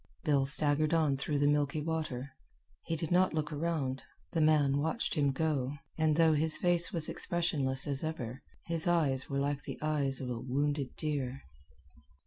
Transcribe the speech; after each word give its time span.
Bill 0.23 0.47
staggered 0.47 0.95
on 0.95 1.15
through 1.15 1.37
the 1.37 1.47
milky 1.47 1.79
water. 1.79 2.31
He 2.85 2.95
did 2.95 3.11
not 3.11 3.35
look 3.35 3.53
around. 3.53 4.01
The 4.31 4.41
man 4.41 4.79
watched 4.79 5.13
him 5.13 5.29
go, 5.31 5.77
and 5.95 6.15
though 6.15 6.33
his 6.33 6.57
face 6.57 6.91
was 6.91 7.07
expressionless 7.07 7.85
as 7.85 8.03
ever, 8.03 8.41
his 8.65 8.87
eyes 8.87 9.29
were 9.29 9.37
like 9.37 9.61
the 9.61 9.77
eyes 9.79 10.19
of 10.19 10.31
a 10.31 10.39
wounded 10.39 10.95
deer. 10.95 11.43